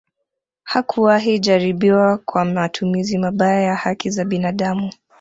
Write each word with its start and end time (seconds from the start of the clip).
Hakuwahi 0.63 1.39
jaribiwa 1.39 2.17
kwa 2.17 2.45
matumizi 2.45 3.17
mabaya 3.17 3.61
ya 3.61 3.75
haki 3.75 4.09
za 4.09 4.25
binadamu 4.25 4.91